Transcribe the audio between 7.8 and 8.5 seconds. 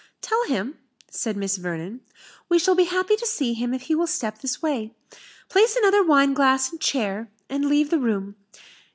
the room.